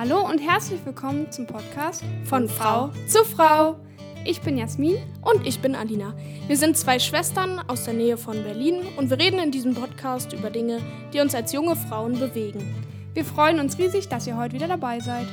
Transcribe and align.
Hallo 0.00 0.20
und 0.20 0.38
herzlich 0.38 0.78
willkommen 0.86 1.32
zum 1.32 1.48
Podcast 1.48 2.04
von 2.22 2.48
Frau 2.48 2.92
zu 3.08 3.24
Frau. 3.24 3.80
Ich 4.24 4.40
bin 4.40 4.56
Jasmin 4.56 4.96
und 5.22 5.44
ich 5.44 5.58
bin 5.58 5.74
Alina. 5.74 6.14
Wir 6.46 6.56
sind 6.56 6.76
zwei 6.76 7.00
Schwestern 7.00 7.58
aus 7.66 7.82
der 7.82 7.94
Nähe 7.94 8.16
von 8.16 8.44
Berlin 8.44 8.86
und 8.96 9.10
wir 9.10 9.18
reden 9.18 9.40
in 9.40 9.50
diesem 9.50 9.74
Podcast 9.74 10.32
über 10.32 10.50
Dinge, 10.50 10.80
die 11.12 11.18
uns 11.18 11.34
als 11.34 11.52
junge 11.52 11.74
Frauen 11.74 12.12
bewegen. 12.12 12.76
Wir 13.12 13.24
freuen 13.24 13.58
uns 13.58 13.76
riesig, 13.76 14.08
dass 14.08 14.28
ihr 14.28 14.36
heute 14.36 14.54
wieder 14.54 14.68
dabei 14.68 15.00
seid. 15.00 15.26